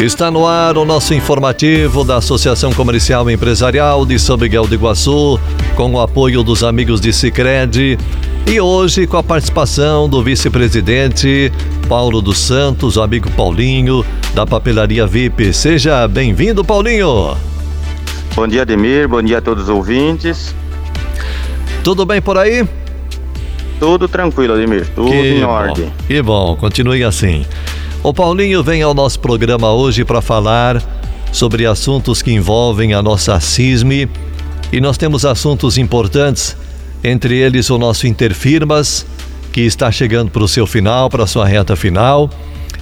Está 0.00 0.30
no 0.30 0.46
ar 0.46 0.76
o 0.76 0.84
nosso 0.84 1.14
informativo 1.14 2.04
da 2.04 2.16
Associação 2.16 2.70
Comercial 2.70 3.30
e 3.30 3.32
Empresarial 3.32 4.04
de 4.04 4.18
São 4.18 4.36
Miguel 4.36 4.66
do 4.66 4.74
Iguaçu, 4.74 5.40
com 5.74 5.90
o 5.90 6.00
apoio 6.00 6.42
dos 6.42 6.62
amigos 6.62 7.00
de 7.00 7.14
Sicredi 7.14 7.96
e 8.46 8.60
hoje 8.60 9.06
com 9.06 9.16
a 9.16 9.22
participação 9.22 10.06
do 10.06 10.22
vice-presidente 10.22 11.50
Paulo 11.88 12.20
dos 12.20 12.36
Santos, 12.38 12.98
o 12.98 13.02
amigo 13.02 13.30
Paulinho 13.30 14.04
da 14.34 14.46
Papelaria 14.46 15.06
VIP. 15.06 15.54
Seja 15.54 16.06
bem-vindo, 16.06 16.62
Paulinho. 16.62 17.34
Bom 18.34 18.46
dia, 18.46 18.62
Ademir. 18.62 19.08
Bom 19.08 19.22
dia 19.22 19.38
a 19.38 19.40
todos 19.40 19.62
os 19.64 19.70
ouvintes. 19.70 20.54
Tudo 21.82 22.04
bem 22.04 22.20
por 22.20 22.36
aí? 22.36 22.68
Tudo 23.80 24.06
tranquilo, 24.06 24.52
Ademir. 24.52 24.86
Tudo 24.94 25.10
que 25.10 25.16
em 25.16 25.40
bom, 25.40 25.46
ordem. 25.46 25.92
Que 26.06 26.20
bom, 26.20 26.54
continue 26.54 27.02
assim. 27.02 27.46
O 28.06 28.14
Paulinho 28.14 28.62
vem 28.62 28.82
ao 28.82 28.94
nosso 28.94 29.18
programa 29.18 29.72
hoje 29.72 30.04
para 30.04 30.22
falar 30.22 30.80
sobre 31.32 31.66
assuntos 31.66 32.22
que 32.22 32.30
envolvem 32.30 32.94
a 32.94 33.02
nossa 33.02 33.40
CISME. 33.40 34.08
E 34.72 34.80
nós 34.80 34.96
temos 34.96 35.24
assuntos 35.24 35.76
importantes, 35.76 36.56
entre 37.02 37.36
eles 37.36 37.68
o 37.68 37.76
nosso 37.76 38.06
Interfirmas, 38.06 39.04
que 39.50 39.62
está 39.62 39.90
chegando 39.90 40.30
para 40.30 40.44
o 40.44 40.46
seu 40.46 40.68
final, 40.68 41.10
para 41.10 41.24
a 41.24 41.26
sua 41.26 41.48
reta 41.48 41.74
final, 41.74 42.30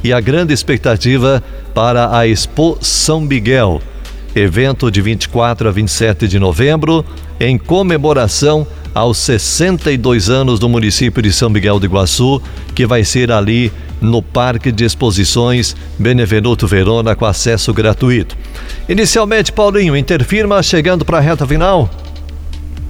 e 0.05 0.13
a 0.13 0.21
grande 0.21 0.53
expectativa 0.53 1.43
para 1.73 2.15
a 2.15 2.29
Expo 2.29 2.77
São 2.83 3.19
Miguel, 3.19 3.81
evento 4.37 4.91
de 4.91 5.01
24 5.01 5.71
a 5.71 5.73
27 5.73 6.29
de 6.29 6.39
novembro, 6.39 7.03
em 7.41 7.57
comemoração 7.57 8.67
aos 8.95 9.17
62 9.17 10.29
anos 10.29 10.61
do 10.61 10.69
município 10.69 11.23
de 11.23 11.33
São 11.33 11.49
Miguel 11.49 11.81
do 11.81 11.87
Iguaçu, 11.87 12.43
que 12.75 12.85
vai 12.85 13.05
ser 13.05 13.33
ali 13.33 13.73
no 14.05 14.23
Parque 14.23 14.71
de 14.71 14.85
Exposições 14.85 15.75
Benevenuto 15.99 16.67
Verona 16.67 17.17
com 17.17 17.25
acesso 17.25 17.73
gratuito. 17.73 18.37
Inicialmente, 18.89 19.51
Paulinho, 19.51 19.97
Interfirma 19.97 20.63
chegando 20.63 21.05
para 21.05 21.19
a 21.19 21.21
reta 21.21 21.47
final? 21.47 21.91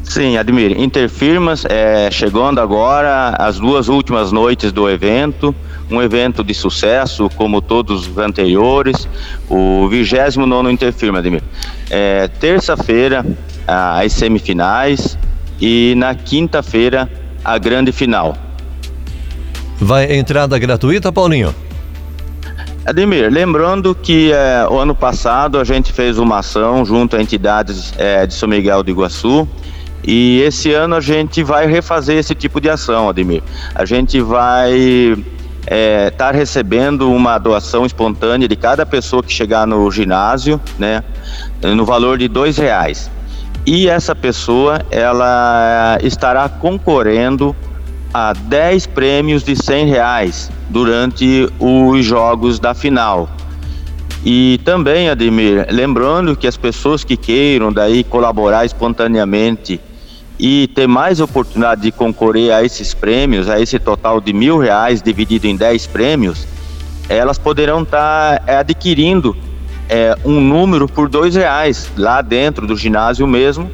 Sim, 0.03 0.37
Admir, 0.37 0.79
Interfirmas 0.79 1.65
é, 1.65 2.11
chegando 2.11 2.61
agora 2.61 3.31
as 3.39 3.59
duas 3.59 3.89
últimas 3.89 4.31
noites 4.31 4.71
do 4.71 4.89
evento, 4.89 5.55
um 5.91 6.01
evento 6.03 6.45
de 6.45 6.53
sucesso 6.53 7.31
como 7.37 7.63
todos 7.63 8.07
os 8.07 8.19
anteriores, 8.19 9.09
o 9.49 9.89
29 9.89 10.71
Interfirma, 10.71 11.21
Admir. 11.21 11.43
É, 11.89 12.29
Terça-feira, 12.29 13.25
as 13.67 14.13
semifinais 14.13 15.19
e 15.61 15.95
na 15.97 16.15
quinta-feira, 16.15 17.11
a 17.43 17.57
grande 17.57 17.91
final. 17.91 18.37
Vai 19.81 20.17
entrada 20.17 20.59
gratuita, 20.59 21.13
Paulinho? 21.13 21.55
Ademir, 22.87 23.31
lembrando 23.33 23.95
que 23.95 24.31
é, 24.31 24.67
o 24.69 24.79
ano 24.79 24.95
passado 24.95 25.59
a 25.59 25.65
gente 25.65 25.91
fez 25.93 26.19
uma 26.19 26.41
ação 26.41 26.85
junto 26.85 27.17
a 27.17 27.23
entidades 27.23 27.95
é, 27.97 28.27
de 28.27 28.35
São 28.35 28.49
Miguel 28.49 28.83
do 28.83 28.91
Iguaçu 28.91 29.49
e 30.07 30.43
esse 30.43 30.71
ano 30.73 30.95
a 30.97 31.01
gente 31.01 31.43
vai 31.43 31.67
refazer 31.67 32.19
esse 32.19 32.35
tipo 32.35 32.61
de 32.61 32.69
ação, 32.69 33.09
Ademir. 33.09 33.43
A 33.75 33.87
gente 33.87 34.21
vai 34.21 34.75
estar 34.75 35.25
é, 35.67 36.11
tá 36.11 36.31
recebendo 36.31 37.11
uma 37.11 37.39
doação 37.39 37.87
espontânea 37.87 38.47
de 38.47 38.55
cada 38.55 38.85
pessoa 38.85 39.23
que 39.23 39.33
chegar 39.33 39.67
no 39.67 39.91
ginásio, 39.91 40.61
né, 40.79 41.03
no 41.63 41.87
valor 41.87 42.19
de 42.19 42.29
dois 42.29 42.59
reais. 42.59 43.11
E 43.65 43.89
essa 43.89 44.15
pessoa 44.15 44.83
ela 44.91 45.99
estará 46.03 46.51
concorrendo 46.51 47.57
a 48.15 48.33
10 48.33 48.87
prêmios 48.87 49.43
de 49.43 49.57
100 49.57 49.89
reais 49.89 50.49
durante 50.71 51.51
os 51.59 52.07
jogos 52.07 52.61
da 52.61 52.73
final. 52.73 53.29
E 54.25 54.61
também, 54.65 55.11
Ademir, 55.11 55.67
lembrando 55.69 56.37
que 56.37 56.47
as 56.47 56.57
pessoas 56.57 57.03
que 57.03 57.17
queiram 57.17 57.73
daí 57.73 58.05
colaborar 58.05 58.65
espontaneamente 58.65 59.81
e 60.39 60.69
ter 60.69 60.87
mais 60.87 61.21
oportunidade 61.21 61.83
de 61.83 61.91
concorrer 61.91 62.53
a 62.53 62.63
esses 62.63 62.95
prêmios, 62.95 63.49
a 63.49 63.61
esse 63.61 63.81
total 63.81 64.21
de 64.21 64.33
mil 64.33 64.59
reais 64.59 65.03
dividido 65.03 65.49
em 65.49 65.57
10 65.57 65.89
prêmios, 65.89 66.47
elas 67.09 67.37
poderão 67.37 67.83
estar 67.83 68.39
tá, 68.39 68.45
é, 68.47 68.57
adquirindo 68.57 69.37
é, 69.89 70.17
um 70.25 70.41
número 70.41 70.89
por 70.89 71.09
dois 71.09 71.35
reais 71.35 71.91
lá 71.97 72.23
dentro 72.23 72.65
do 72.67 72.77
ginásio 72.77 73.27
mesmo 73.27 73.71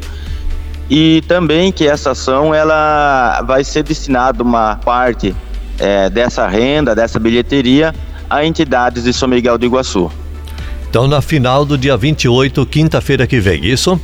e 0.91 1.23
também 1.29 1.71
que 1.71 1.87
essa 1.87 2.11
ação 2.11 2.53
ela 2.53 3.41
vai 3.47 3.63
ser 3.63 3.85
destinada 3.85 4.43
uma 4.43 4.75
parte 4.75 5.35
é, 5.79 6.11
dessa 6.11 6.49
renda, 6.49 6.97
dessa 6.97 7.21
bilheteria, 7.21 7.95
a 8.29 8.45
entidades 8.45 9.05
de 9.05 9.13
São 9.13 9.29
Miguel 9.29 9.57
do 9.57 9.65
Iguaçu. 9.65 10.11
Então, 10.89 11.07
na 11.07 11.23
final 11.23 11.65
do 11.65 11.79
dia 11.79 11.97
28, 11.97 12.67
quinta-feira 12.67 13.25
que 13.25 13.39
vem, 13.39 13.65
isso? 13.65 13.99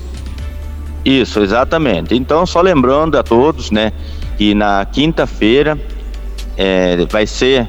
Isso, 1.05 1.41
exatamente. 1.41 2.15
Então, 2.15 2.47
só 2.47 2.61
lembrando 2.61 3.19
a 3.19 3.23
todos, 3.25 3.73
né, 3.73 3.93
que 4.39 4.55
na 4.55 4.85
quinta-feira 4.85 5.77
é, 6.57 7.05
vai 7.11 7.27
ser 7.27 7.69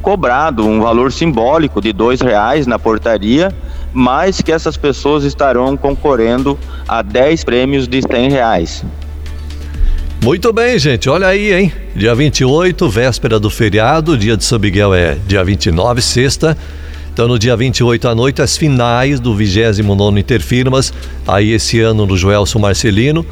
cobrado 0.00 0.64
um 0.64 0.80
valor 0.80 1.10
simbólico 1.10 1.80
de 1.80 1.92
dois 1.92 2.20
reais 2.20 2.64
na 2.64 2.78
portaria 2.78 3.52
mas 3.96 4.42
que 4.42 4.52
essas 4.52 4.76
pessoas 4.76 5.24
estarão 5.24 5.74
concorrendo 5.74 6.58
a 6.86 7.00
10 7.00 7.44
prêmios 7.44 7.88
de 7.88 8.02
100 8.02 8.30
reais. 8.30 8.84
Muito 10.22 10.52
bem, 10.52 10.78
gente. 10.78 11.08
Olha 11.08 11.28
aí, 11.28 11.54
hein? 11.54 11.72
Dia 11.94 12.14
28, 12.14 12.90
véspera 12.90 13.40
do 13.40 13.48
feriado. 13.48 14.18
Dia 14.18 14.36
de 14.36 14.44
São 14.44 14.58
Miguel 14.58 14.92
é 14.92 15.16
dia 15.26 15.42
29, 15.42 16.02
sexta. 16.02 16.58
Então, 17.10 17.26
no 17.26 17.38
dia 17.38 17.56
28 17.56 18.06
à 18.06 18.14
noite, 18.14 18.42
as 18.42 18.54
finais 18.54 19.18
do 19.18 19.34
29 19.34 20.20
Interfirmas. 20.20 20.92
Aí, 21.26 21.52
esse 21.52 21.80
ano, 21.80 22.04
no 22.04 22.18
Joelson 22.18 22.58
Marcelino. 22.58 23.24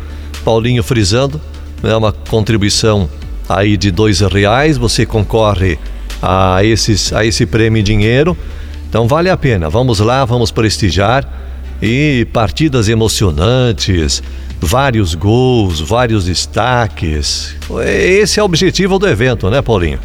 Paulinho 0.47 0.83
frisando, 0.83 1.39
é 1.83 1.95
uma 1.95 2.11
contribuição 2.11 3.09
aí 3.47 3.77
de 3.77 3.91
dois 3.91 4.21
reais. 4.21 4.79
Você 4.79 5.05
concorre 5.05 5.79
a, 6.23 6.65
esses, 6.65 7.13
a 7.13 7.23
esse 7.23 7.45
prêmio 7.45 7.81
em 7.81 7.85
dinheiro. 7.85 8.35
Então 8.95 9.09
vale 9.09 9.29
a 9.29 9.37
pena. 9.37 9.69
Vamos 9.69 9.99
lá, 9.99 10.25
vamos 10.25 10.53
prestigiar 10.53 11.29
e 11.83 12.29
partidas 12.33 12.89
emocionantes, 12.89 14.23
vários 14.61 15.17
gols, 15.17 15.81
vários 15.81 16.27
destaques. 16.27 17.57
Esse 17.85 18.39
é 18.39 18.43
o 18.45 18.47
objetivo 18.47 18.97
do 18.97 19.09
evento, 19.09 19.51
né, 19.51 19.61
Paulinho? 19.61 19.99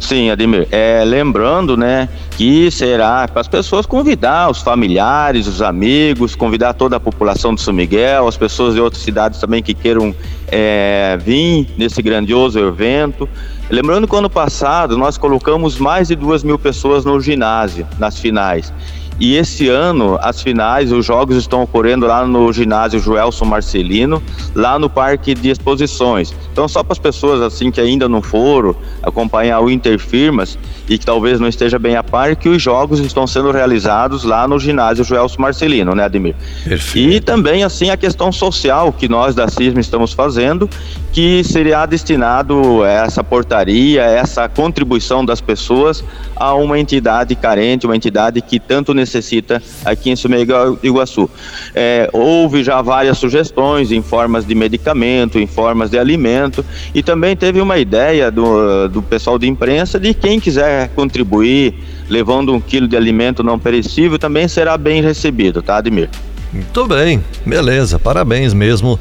Sim, 0.00 0.30
Ademir. 0.30 0.68
É, 0.70 1.02
lembrando, 1.04 1.76
né, 1.76 2.08
que 2.30 2.70
será 2.70 3.26
para 3.26 3.40
as 3.40 3.48
pessoas 3.48 3.84
convidar 3.84 4.50
os 4.50 4.62
familiares, 4.62 5.46
os 5.46 5.60
amigos, 5.60 6.36
convidar 6.36 6.72
toda 6.74 6.96
a 6.96 7.00
população 7.00 7.54
de 7.54 7.60
São 7.60 7.74
Miguel, 7.74 8.28
as 8.28 8.36
pessoas 8.36 8.74
de 8.74 8.80
outras 8.80 9.02
cidades 9.02 9.40
também 9.40 9.62
que 9.62 9.74
queiram 9.74 10.14
é, 10.46 11.18
vir 11.20 11.66
nesse 11.76 12.00
grandioso 12.00 12.58
evento. 12.58 13.28
Lembrando 13.68 14.06
que 14.06 14.16
ano 14.16 14.30
passado 14.30 14.96
nós 14.96 15.18
colocamos 15.18 15.78
mais 15.78 16.08
de 16.08 16.14
duas 16.14 16.42
mil 16.42 16.58
pessoas 16.58 17.04
no 17.04 17.20
ginásio, 17.20 17.86
nas 17.98 18.18
finais. 18.18 18.72
E 19.20 19.34
esse 19.34 19.68
ano, 19.68 20.16
as 20.22 20.40
finais, 20.40 20.92
os 20.92 21.04
jogos 21.04 21.36
estão 21.36 21.62
ocorrendo 21.62 22.06
lá 22.06 22.24
no 22.24 22.52
ginásio 22.52 23.00
Joelson 23.00 23.44
Marcelino, 23.44 24.22
lá 24.54 24.78
no 24.78 24.88
Parque 24.88 25.34
de 25.34 25.50
Exposições. 25.50 26.32
Então, 26.52 26.68
só 26.68 26.84
para 26.84 26.92
as 26.92 26.98
pessoas 26.98 27.42
assim 27.42 27.70
que 27.70 27.80
ainda 27.80 28.08
não 28.08 28.22
foram 28.22 28.76
acompanhar 29.02 29.60
o 29.60 29.68
Interfirmas 29.68 30.56
e 30.88 30.96
que 30.96 31.04
talvez 31.04 31.40
não 31.40 31.48
esteja 31.48 31.78
bem 31.78 31.96
a 31.96 32.02
par, 32.02 32.36
que 32.36 32.48
os 32.48 32.62
jogos 32.62 33.00
estão 33.00 33.26
sendo 33.26 33.50
realizados 33.50 34.22
lá 34.22 34.46
no 34.46 34.58
ginásio 34.58 35.04
Joelson 35.04 35.42
Marcelino, 35.42 35.94
né, 35.94 36.04
Ademir? 36.04 36.36
Perfeito. 36.64 37.14
E 37.14 37.20
também, 37.20 37.64
assim, 37.64 37.90
a 37.90 37.96
questão 37.96 38.30
social 38.30 38.92
que 38.92 39.08
nós 39.08 39.34
da 39.34 39.48
CISM 39.48 39.80
estamos 39.80 40.12
fazendo, 40.12 40.70
que 41.12 41.42
seria 41.42 41.84
destinado 41.86 42.84
essa 42.84 43.24
portaria, 43.24 44.02
essa 44.02 44.48
contribuição 44.48 45.24
das 45.24 45.40
pessoas 45.40 46.04
a 46.36 46.54
uma 46.54 46.78
entidade 46.78 47.34
carente, 47.34 47.84
uma 47.84 47.96
entidade 47.96 48.40
que 48.40 48.60
tanto 48.60 48.94
necessita 48.94 49.07
necessita 49.08 49.62
aqui 49.84 50.10
em 50.10 50.16
Sumega 50.16 50.76
Iguaçu. 50.82 51.28
É, 51.74 52.08
houve 52.12 52.62
já 52.62 52.82
várias 52.82 53.16
sugestões 53.16 53.90
em 53.90 54.02
formas 54.02 54.46
de 54.46 54.54
medicamento, 54.54 55.38
em 55.38 55.46
formas 55.46 55.90
de 55.90 55.98
alimento, 55.98 56.64
e 56.94 57.02
também 57.02 57.34
teve 57.34 57.60
uma 57.60 57.78
ideia 57.78 58.30
do, 58.30 58.88
do 58.88 59.02
pessoal 59.02 59.38
de 59.38 59.48
imprensa 59.48 59.98
de 59.98 60.12
quem 60.12 60.38
quiser 60.38 60.90
contribuir 60.90 61.74
levando 62.08 62.54
um 62.54 62.60
quilo 62.60 62.88
de 62.88 62.96
alimento 62.96 63.42
não 63.42 63.58
perecível 63.58 64.18
também 64.18 64.48
será 64.48 64.76
bem 64.78 65.02
recebido, 65.02 65.62
tá, 65.62 65.76
Admir? 65.76 66.08
Muito 66.52 66.86
bem, 66.86 67.22
beleza, 67.44 67.98
parabéns 67.98 68.54
mesmo 68.54 68.98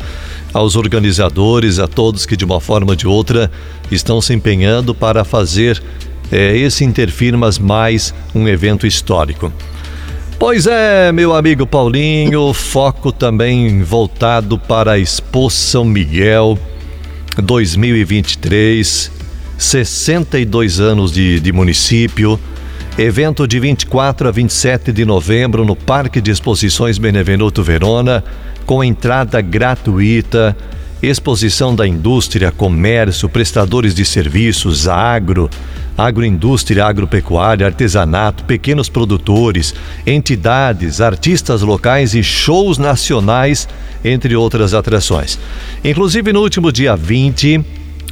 aos 0.54 0.76
organizadores, 0.76 1.80
a 1.80 1.88
todos 1.88 2.26
que 2.26 2.36
de 2.36 2.44
uma 2.44 2.60
forma 2.60 2.92
ou 2.92 2.96
de 2.96 3.08
outra 3.08 3.50
estão 3.90 4.20
se 4.20 4.34
empenhando 4.34 4.94
para 4.94 5.24
fazer 5.24 5.82
é, 6.30 6.58
esse 6.58 6.84
Interfirmas 6.84 7.58
mais 7.58 8.14
um 8.36 8.48
evento 8.48 8.86
histórico. 8.86 9.52
Pois 10.40 10.68
é, 10.68 11.12
meu 11.12 11.34
amigo 11.36 11.66
Paulinho, 11.66 12.54
foco 12.54 13.12
também 13.12 13.82
voltado 13.82 14.58
para 14.58 14.94
a 14.94 15.00
Expo 15.00 15.50
São 15.50 15.84
Miguel 15.84 16.58
2023, 17.42 19.12
62 19.58 20.80
anos 20.80 21.12
de, 21.12 21.40
de 21.40 21.52
município 21.52 22.40
Evento 22.98 23.48
de 23.48 23.60
24 23.60 24.28
a 24.28 24.32
27 24.32 24.92
de 24.92 25.06
novembro 25.06 25.64
no 25.64 25.76
Parque 25.76 26.20
de 26.20 26.32
Exposições 26.32 26.98
Benevenuto 26.98 27.62
Verona, 27.62 28.24
com 28.66 28.84
entrada 28.84 29.40
gratuita, 29.40 30.58
exposição 31.00 31.76
da 31.76 31.88
indústria, 31.88 32.52
comércio, 32.52 33.30
prestadores 33.30 33.94
de 33.94 34.04
serviços, 34.04 34.88
agro, 34.88 35.48
agroindústria, 35.98 36.86
agropecuária, 36.86 37.66
artesanato, 37.66 38.44
pequenos 38.44 38.88
produtores, 38.88 39.74
entidades, 40.06 41.02
artistas 41.02 41.62
locais 41.62 42.14
e 42.14 42.24
shows 42.24 42.78
nacionais, 42.78 43.68
entre 44.06 44.36
outras 44.36 44.74
atrações. 44.74 45.40
Inclusive, 45.84 46.32
no 46.32 46.42
último 46.42 46.72
dia 46.72 46.96
20, 46.96 47.66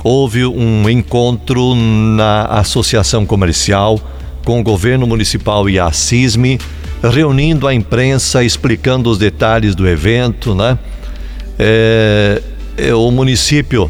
houve 0.04 0.46
um 0.46 0.90
encontro 0.90 1.76
na 1.76 2.46
Associação 2.46 3.26
Comercial 3.26 4.00
com 4.44 4.60
o 4.60 4.64
governo 4.64 5.08
municipal 5.08 5.70
e 5.70 5.80
a 5.80 5.92
CISME, 5.92 6.60
reunindo 7.04 7.68
a 7.68 7.74
imprensa, 7.74 8.44
explicando 8.44 9.10
os 9.10 9.18
detalhes 9.18 9.76
do 9.76 9.88
evento, 9.88 10.54
né? 10.54 10.78
É, 11.58 12.42
é, 12.78 12.94
o 12.94 13.10
município 13.10 13.90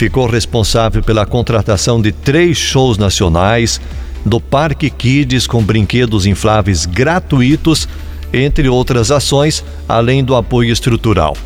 ficou 0.00 0.26
responsável 0.26 1.02
pela 1.02 1.26
contratação 1.26 2.00
de 2.00 2.10
três 2.10 2.56
shows 2.56 2.96
nacionais 2.96 3.78
do 4.24 4.40
Parque 4.40 4.88
Kids 4.88 5.46
com 5.46 5.62
brinquedos 5.62 6.24
infláveis 6.24 6.86
gratuitos, 6.86 7.86
entre 8.32 8.66
outras 8.66 9.10
ações, 9.10 9.62
além 9.86 10.24
do 10.24 10.34
apoio 10.34 10.72
estrutural. 10.72 11.36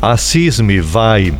A 0.00 0.16
CISME 0.16 0.78
vai 0.78 1.34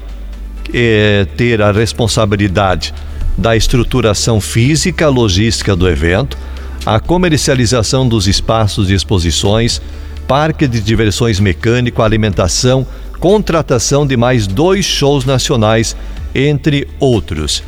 é, 0.74 1.28
ter 1.36 1.62
a 1.62 1.70
responsabilidade 1.70 2.92
da 3.36 3.56
estruturação 3.56 4.40
física, 4.40 5.08
logística 5.08 5.76
do 5.76 5.88
evento, 5.88 6.36
a 6.84 6.98
comercialização 6.98 8.08
dos 8.08 8.26
espaços 8.26 8.88
de 8.88 8.94
exposições, 8.94 9.80
parque 10.26 10.66
de 10.66 10.80
diversões 10.80 11.38
mecânico, 11.38 12.02
alimentação, 12.02 12.84
contratação 13.18 14.06
de 14.06 14.16
mais 14.16 14.46
dois 14.46 14.84
shows 14.84 15.24
nacionais, 15.24 15.96
entre 16.34 16.88
outros. 17.00 17.62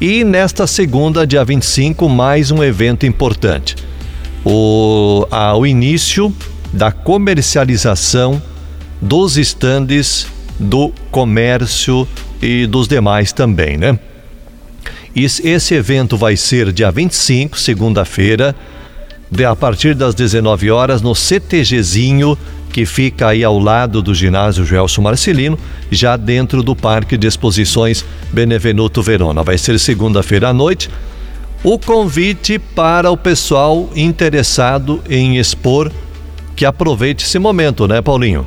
E 0.00 0.22
nesta 0.22 0.66
segunda, 0.66 1.26
dia 1.26 1.44
25, 1.44 2.08
mais 2.08 2.50
um 2.50 2.62
evento 2.62 3.04
importante. 3.04 3.74
O, 4.44 5.26
a, 5.30 5.56
o 5.56 5.66
início 5.66 6.32
da 6.72 6.92
comercialização 6.92 8.40
dos 9.00 9.36
estandes 9.36 10.26
do 10.58 10.92
comércio 11.10 12.06
e 12.40 12.66
dos 12.66 12.86
demais 12.86 13.32
também, 13.32 13.76
né? 13.76 13.98
Esse 15.16 15.74
evento 15.74 16.16
vai 16.16 16.36
ser 16.36 16.72
dia 16.72 16.92
25, 16.92 17.58
segunda-feira, 17.58 18.54
a 19.48 19.56
partir 19.56 19.94
das 19.94 20.14
19 20.14 20.70
horas, 20.70 21.02
no 21.02 21.14
CTGzinho, 21.14 22.38
que 22.72 22.86
fica 22.86 23.28
aí 23.28 23.42
ao 23.42 23.58
lado 23.58 24.02
do 24.02 24.14
ginásio 24.14 24.64
Gelson 24.64 25.02
Marcelino, 25.02 25.58
já 25.90 26.16
dentro 26.16 26.62
do 26.62 26.76
Parque 26.76 27.16
de 27.16 27.26
Exposições 27.26 28.04
Benevenuto 28.32 29.02
Verona. 29.02 29.42
Vai 29.42 29.58
ser 29.58 29.78
segunda-feira 29.78 30.48
à 30.48 30.52
noite. 30.52 30.90
O 31.64 31.78
convite 31.78 32.58
para 32.58 33.10
o 33.10 33.16
pessoal 33.16 33.90
interessado 33.96 35.02
em 35.08 35.38
expor 35.38 35.90
que 36.54 36.64
aproveite 36.64 37.24
esse 37.24 37.38
momento, 37.38 37.86
né, 37.86 38.00
Paulinho? 38.00 38.46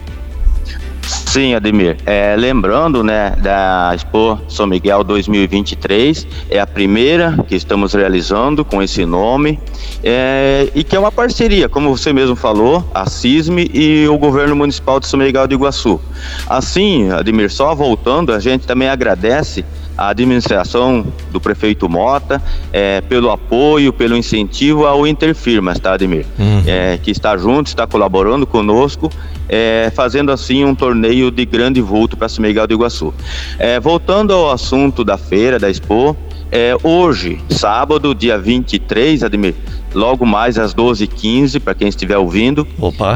Sim, 1.07 1.56
Ademir. 1.56 1.98
É, 2.06 2.36
lembrando, 2.38 3.03
né, 3.03 3.36
da 3.42 3.92
Expo 3.95 4.39
São 4.50 4.68
Miguel 4.68 5.03
2023, 5.03 6.27
é 6.50 6.59
a 6.59 6.68
primeira 6.68 7.38
que 7.48 7.56
estamos 7.56 7.94
realizando 7.94 8.65
com 8.65 8.83
esse 8.83 9.06
nome 9.06 9.57
é, 10.03 10.69
e 10.75 10.83
que 10.83 10.95
é 10.95 11.00
uma 11.00 11.12
parceria, 11.12 11.69
como 11.69 11.95
você 11.95 12.12
mesmo 12.12 12.36
falou, 12.36 12.83
a 12.94 13.09
CISME 13.09 13.69
e 13.74 14.07
o 14.09 14.18
Governo 14.18 14.56
Municipal 14.56 15.00
de 15.00 15.07
São 15.07 15.19
Miguel 15.19 15.48
do 15.48 15.53
Iguaçu. 15.53 16.01
Assim, 16.48 17.09
Ademir, 17.12 17.50
só 17.50 17.74
voltando, 17.74 18.33
a 18.33 18.39
gente 18.39 18.68
também 18.68 18.89
agradece 18.89 19.63
a 19.98 20.09
administração 20.09 21.06
do 21.31 21.39
prefeito 21.39 21.88
Mota 21.88 22.42
é, 22.74 23.01
pelo 23.01 23.30
apoio, 23.30 23.94
pelo 23.94 24.18
incentivo 24.18 24.86
ao 24.86 25.06
Interfirmas, 25.06 25.80
tá, 25.80 25.94
Ademir? 25.94 26.25
Uhum. 26.39 26.63
É, 26.65 26.98
que 27.01 27.12
está 27.12 27.38
junto, 27.38 27.68
está 27.68 27.86
colaborando 27.86 28.48
conosco, 28.48 29.12
é, 29.51 29.92
fazendo 29.94 30.31
assim 30.31 30.63
um 30.63 30.74
torneio 30.74 31.30
de 31.30 31.45
grande 31.45 31.81
vulto 31.81 32.15
para 32.15 32.30
São 32.30 32.42
Miguel 32.42 32.65
do 32.65 32.74
Iguaçu. 32.74 33.13
É, 33.59 33.81
voltando 33.81 34.31
ao 34.31 34.50
assunto 34.50 35.03
da 35.03 35.18
feira, 35.18 35.59
da 35.59 35.69
Expo, 35.69 36.15
é, 36.50 36.75
hoje, 36.81 37.38
sábado, 37.50 38.15
dia 38.15 38.38
23, 38.38 39.24
Ademir, 39.24 39.53
logo 39.94 40.25
mais 40.25 40.57
às 40.57 40.74
12h15, 40.74 41.59
para 41.59 41.74
quem 41.74 41.89
estiver 41.89 42.18
ouvindo, 42.18 42.65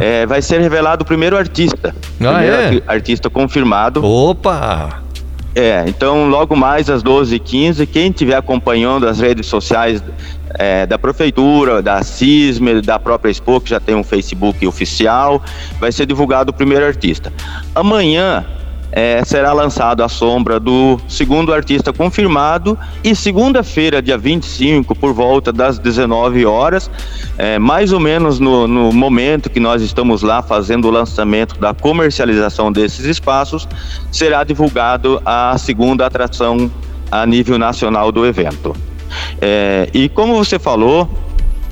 é, 0.01 0.25
vai 0.25 0.41
ser 0.41 0.59
revelado 0.59 1.03
o 1.03 1.05
primeiro 1.05 1.37
artista. 1.37 1.95
Ah, 2.19 2.33
primeiro 2.33 2.55
é? 2.55 2.83
artista 2.85 3.29
confirmado. 3.29 4.05
Opa! 4.05 5.01
É, 5.53 5.85
então 5.87 6.27
logo 6.27 6.53
mais 6.53 6.89
às 6.89 7.01
12h15, 7.01 7.87
quem 7.87 8.09
estiver 8.09 8.35
acompanhando 8.35 9.07
as 9.07 9.21
redes 9.21 9.45
sociais 9.45 10.03
é, 10.57 10.85
da 10.85 10.97
prefeitura, 10.97 11.81
da 11.81 12.03
CISME, 12.03 12.81
da 12.81 12.99
própria 12.99 13.31
Expo, 13.31 13.61
que 13.61 13.69
já 13.69 13.79
tem 13.79 13.95
um 13.95 14.03
Facebook 14.03 14.65
oficial, 14.65 15.41
vai 15.79 15.91
ser 15.91 16.05
divulgado 16.05 16.51
o 16.51 16.53
primeiro 16.53 16.85
artista. 16.85 17.31
Amanhã 17.73 18.45
é, 18.91 19.23
será 19.25 19.51
lançado 19.51 20.01
a 20.01 20.07
sombra 20.07 20.57
do 20.57 20.97
segundo 21.07 21.53
artista 21.53 21.91
confirmado 21.91 22.79
e 23.03 23.13
segunda-feira, 23.13 24.01
dia 24.01 24.17
25, 24.17 24.95
por 24.95 25.13
volta 25.13 25.51
das 25.51 25.77
19 25.77 26.45
horas, 26.45 26.89
é, 27.37 27.59
mais 27.59 27.91
ou 27.91 27.99
menos 27.99 28.39
no, 28.39 28.67
no, 28.67 28.93
momento 28.93 29.49
que 29.49 29.59
nós 29.59 29.81
estamos 29.81 30.21
lá 30.21 30.41
fazendo 30.41 30.87
o 30.87 30.91
lançamento 30.91 31.59
da 31.59 31.73
comercialização 31.73 32.71
desses 32.71 33.05
espaços, 33.05 33.67
será 34.11 34.45
divulgado 34.45 35.21
a 35.25 35.57
segunda 35.57 36.05
atração 36.05 36.71
a 37.11 37.25
nível 37.25 37.57
nacional 37.57 38.13
do 38.13 38.25
evento. 38.25 38.73
É, 39.41 39.89
e 39.93 40.09
como 40.09 40.35
você 40.35 40.57
falou, 40.59 41.09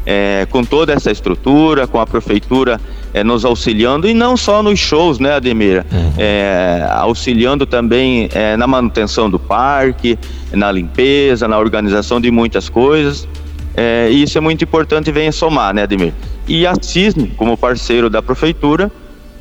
é, 0.06 0.48
com 0.50 0.63
toda 0.63 0.94
essa 0.94 1.12
estrutura, 1.12 1.88
com 1.88 2.00
a 2.00 2.06
prefeitura 2.06 2.80
é, 3.13 3.24
nos 3.24 3.45
auxiliando, 3.45 4.07
e 4.07 4.13
não 4.13 4.36
só 4.36 4.62
nos 4.63 4.80
shows, 4.80 5.19
né, 5.19 5.34
Ademir? 5.34 5.86
Uhum. 5.92 6.13
É, 6.18 6.86
auxiliando 6.90 7.66
também 7.66 8.30
é, 8.34 8.57
na 8.57 8.68
manutenção 8.68 9.30
do 9.30 9.40
parque, 9.40 10.18
na 10.51 10.72
limpeza, 10.72 11.48
na 11.48 11.57
organização 11.57 12.19
de 12.19 12.31
muitas 12.31 12.69
coisas. 12.69 13.28
É, 13.75 14.10
e 14.12 14.24
isso 14.24 14.38
é 14.38 14.42
muito 14.42 14.63
importante 14.63 15.10
e 15.10 15.13
vem 15.13 15.31
somar, 15.31 15.74
né, 15.74 15.84
Ademir? 15.84 16.13
E 16.48 16.68
a 16.68 16.74
CISNE, 16.79 17.27
como 17.38 17.58
parceiro 17.58 18.10
da 18.10 18.22
prefeitura, 18.22 18.91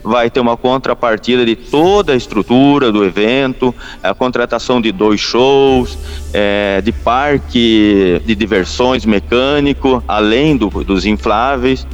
vai 0.02 0.30
ter 0.30 0.40
uma 0.40 0.56
contrapartida 0.56 1.44
de 1.44 1.54
toda 1.54 2.12
a 2.12 2.16
estrutura 2.16 2.90
do 2.90 3.04
evento, 3.04 3.74
a 4.02 4.14
contratação 4.14 4.80
de 4.80 4.90
dois 4.90 5.20
shows, 5.20 5.98
é, 6.32 6.80
de 6.80 6.92
parque 6.92 8.20
de 8.24 8.34
diversões 8.34 9.04
mecânico, 9.04 10.02
além 10.08 10.56
do, 10.56 10.68
dos 10.68 11.06
infláveis, 11.06 11.86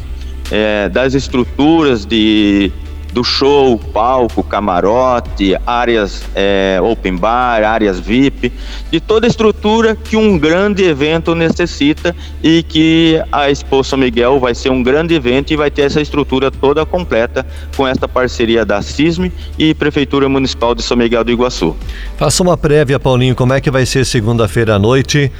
é, 0.50 0.88
das 0.88 1.14
estruturas 1.14 2.06
de 2.06 2.72
do 3.12 3.24
show, 3.24 3.78
palco, 3.78 4.42
camarote, 4.42 5.56
áreas 5.66 6.22
é, 6.34 6.78
open 6.82 7.16
bar, 7.16 7.64
áreas 7.64 7.98
VIP, 7.98 8.52
de 8.90 9.00
toda 9.00 9.26
a 9.26 9.28
estrutura 9.28 9.96
que 9.96 10.16
um 10.16 10.38
grande 10.38 10.84
evento 10.84 11.34
necessita 11.34 12.14
e 12.42 12.62
que 12.62 13.20
a 13.32 13.50
Expo 13.50 13.82
São 13.82 13.98
Miguel 13.98 14.38
vai 14.38 14.54
ser 14.54 14.70
um 14.70 14.82
grande 14.82 15.14
evento 15.14 15.52
e 15.52 15.56
vai 15.56 15.70
ter 15.70 15.82
essa 15.82 16.00
estrutura 16.00 16.50
toda 16.50 16.84
completa 16.84 17.46
com 17.76 17.86
esta 17.86 18.06
parceria 18.06 18.64
da 18.64 18.82
CISME 18.82 19.32
e 19.58 19.74
Prefeitura 19.74 20.28
Municipal 20.28 20.74
de 20.74 20.82
São 20.82 20.96
Miguel 20.96 21.24
do 21.24 21.30
Iguaçu. 21.30 21.76
Faça 22.16 22.42
uma 22.42 22.56
prévia, 22.56 22.98
Paulinho, 22.98 23.34
como 23.34 23.52
é 23.52 23.60
que 23.60 23.70
vai 23.70 23.86
ser 23.86 24.04
segunda-feira 24.04 24.74
à 24.74 24.78
noite 24.78 25.30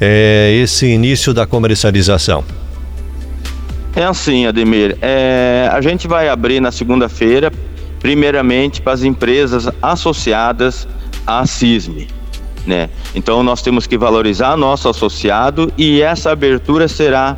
é, 0.00 0.58
esse 0.62 0.86
início 0.86 1.34
da 1.34 1.46
comercialização? 1.46 2.44
É 3.98 4.04
assim, 4.04 4.46
Ademir. 4.46 4.96
É, 5.02 5.68
a 5.72 5.80
gente 5.80 6.06
vai 6.06 6.28
abrir 6.28 6.60
na 6.60 6.70
segunda-feira, 6.70 7.52
primeiramente 7.98 8.80
para 8.80 8.92
as 8.92 9.02
empresas 9.02 9.68
associadas 9.82 10.86
à 11.26 11.44
CISME. 11.44 12.06
Né? 12.64 12.90
Então 13.12 13.42
nós 13.42 13.60
temos 13.60 13.88
que 13.88 13.98
valorizar 13.98 14.56
nosso 14.56 14.88
associado 14.88 15.72
e 15.76 16.00
essa 16.00 16.30
abertura 16.30 16.86
será 16.86 17.36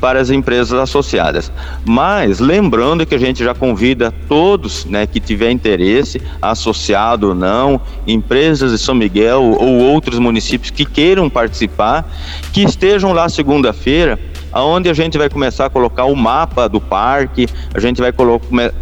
para 0.00 0.18
as 0.18 0.30
empresas 0.30 0.72
associadas. 0.72 1.52
Mas 1.84 2.40
lembrando 2.40 3.04
que 3.04 3.14
a 3.14 3.18
gente 3.18 3.44
já 3.44 3.54
convida 3.54 4.10
todos, 4.26 4.86
né, 4.86 5.06
que 5.06 5.20
tiver 5.20 5.50
interesse, 5.50 6.22
associado 6.40 7.28
ou 7.28 7.34
não, 7.34 7.80
empresas 8.06 8.72
de 8.72 8.78
São 8.78 8.94
Miguel 8.94 9.42
ou 9.42 9.78
outros 9.78 10.18
municípios 10.18 10.70
que 10.70 10.86
queiram 10.86 11.28
participar, 11.28 12.10
que 12.52 12.62
estejam 12.62 13.12
lá 13.12 13.28
segunda-feira 13.28 14.18
aonde 14.52 14.88
a 14.88 14.94
gente 14.94 15.18
vai 15.18 15.28
começar 15.28 15.66
a 15.66 15.70
colocar 15.70 16.04
o 16.04 16.16
mapa 16.16 16.68
do 16.68 16.80
parque, 16.80 17.46
a 17.74 17.80
gente 17.80 18.00
vai 18.00 18.12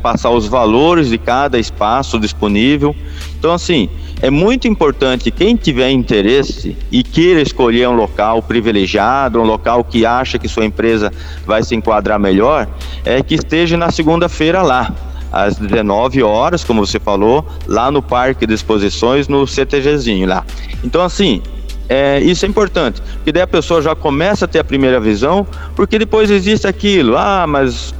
passar 0.02 0.30
os 0.30 0.46
valores 0.46 1.08
de 1.08 1.18
cada 1.18 1.58
espaço 1.58 2.18
disponível. 2.18 2.94
Então, 3.38 3.52
assim, 3.52 3.88
é 4.22 4.30
muito 4.30 4.66
importante 4.66 5.30
quem 5.30 5.56
tiver 5.56 5.90
interesse 5.90 6.76
e 6.90 7.02
queira 7.02 7.40
escolher 7.40 7.88
um 7.88 7.94
local 7.94 8.42
privilegiado, 8.42 9.40
um 9.40 9.44
local 9.44 9.84
que 9.84 10.06
acha 10.06 10.38
que 10.38 10.48
sua 10.48 10.64
empresa 10.64 11.12
vai 11.44 11.62
se 11.62 11.74
enquadrar 11.74 12.18
melhor, 12.18 12.66
é 13.04 13.22
que 13.22 13.34
esteja 13.34 13.76
na 13.76 13.90
segunda-feira 13.90 14.62
lá 14.62 14.94
às 15.30 15.56
19 15.58 16.22
horas, 16.22 16.64
como 16.64 16.86
você 16.86 16.98
falou, 16.98 17.46
lá 17.66 17.90
no 17.90 18.00
Parque 18.00 18.46
de 18.46 18.54
Exposições, 18.54 19.28
no 19.28 19.46
CTGzinho 19.46 20.26
lá. 20.26 20.44
Então, 20.82 21.02
assim, 21.02 21.42
é, 21.88 22.20
isso 22.20 22.44
é 22.44 22.48
importante, 22.48 23.00
porque 23.16 23.32
daí 23.32 23.42
a 23.42 23.46
pessoa 23.46 23.80
já 23.80 23.94
começa 23.94 24.44
a 24.44 24.48
ter 24.48 24.58
a 24.58 24.64
primeira 24.64 24.98
visão, 24.98 25.46
porque 25.74 25.98
depois 25.98 26.30
existe 26.30 26.66
aquilo, 26.66 27.16
ah, 27.16 27.46
mas 27.46 27.94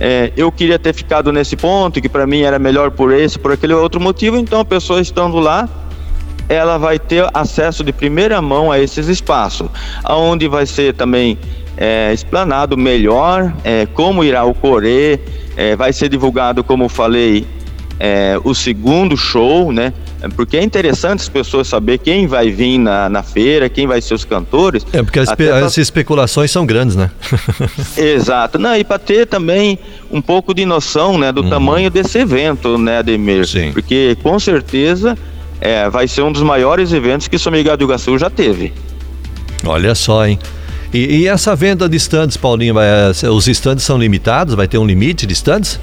é, 0.00 0.32
eu 0.36 0.50
queria 0.50 0.78
ter 0.78 0.94
ficado 0.94 1.32
nesse 1.32 1.56
ponto, 1.56 2.00
que 2.00 2.08
para 2.08 2.26
mim 2.26 2.42
era 2.42 2.58
melhor 2.58 2.90
por 2.90 3.12
esse, 3.12 3.38
por 3.38 3.52
aquele 3.52 3.74
outro 3.74 4.00
motivo, 4.00 4.36
então 4.36 4.60
a 4.60 4.64
pessoa 4.64 5.00
estando 5.00 5.38
lá, 5.38 5.68
ela 6.48 6.78
vai 6.78 6.98
ter 6.98 7.28
acesso 7.34 7.82
de 7.82 7.92
primeira 7.92 8.40
mão 8.40 8.70
a 8.70 8.78
esses 8.78 9.08
espaços, 9.08 9.68
aonde 10.04 10.48
vai 10.48 10.64
ser 10.64 10.94
também 10.94 11.38
é, 11.76 12.12
explanado 12.12 12.76
melhor 12.76 13.52
é, 13.64 13.86
como 13.86 14.24
irá 14.24 14.44
ocorrer, 14.44 15.20
é, 15.56 15.76
vai 15.76 15.92
ser 15.92 16.08
divulgado, 16.08 16.62
como 16.64 16.88
falei, 16.88 17.46
é, 17.98 18.38
o 18.44 18.54
segundo 18.54 19.16
show, 19.16 19.72
né? 19.72 19.92
Porque 20.34 20.56
é 20.56 20.62
interessante 20.62 21.20
as 21.20 21.28
pessoas 21.28 21.68
saber 21.68 21.98
quem 21.98 22.26
vai 22.26 22.50
vir 22.50 22.78
na, 22.78 23.08
na 23.08 23.22
feira, 23.22 23.68
quem 23.68 23.86
vai 23.86 24.00
ser 24.00 24.14
os 24.14 24.24
cantores. 24.24 24.86
É, 24.92 25.02
porque 25.02 25.20
as, 25.20 25.28
as 25.30 25.78
especulações 25.78 26.50
são 26.50 26.66
grandes, 26.66 26.96
né? 26.96 27.10
Exato. 27.96 28.58
Não, 28.58 28.74
e 28.76 28.84
para 28.84 28.98
ter 28.98 29.26
também 29.26 29.78
um 30.10 30.20
pouco 30.20 30.52
de 30.54 30.64
noção 30.64 31.18
né, 31.18 31.32
do 31.32 31.42
uhum. 31.42 31.50
tamanho 31.50 31.90
desse 31.90 32.18
evento, 32.18 32.76
né, 32.78 32.98
Ademir? 32.98 33.46
Sim. 33.46 33.72
Porque 33.72 34.16
com 34.22 34.38
certeza 34.38 35.16
é, 35.60 35.88
vai 35.88 36.08
ser 36.08 36.22
um 36.22 36.32
dos 36.32 36.42
maiores 36.42 36.92
eventos 36.92 37.28
que 37.28 37.38
São 37.38 37.52
Miguel 37.52 37.76
do 37.76 37.84
Iguaçu 37.84 38.18
já 38.18 38.30
teve. 38.30 38.72
Olha 39.64 39.94
só, 39.94 40.26
hein? 40.26 40.38
E, 40.92 41.18
e 41.18 41.28
essa 41.28 41.54
venda 41.54 41.88
de 41.88 41.96
estandes, 41.96 42.36
Paulinho, 42.36 42.74
vai, 42.74 42.86
os 43.10 43.48
estandes 43.48 43.84
são 43.84 43.98
limitados? 43.98 44.54
Vai 44.54 44.68
ter 44.68 44.78
um 44.78 44.86
limite 44.86 45.26
de 45.26 45.32
estandes? 45.32 45.80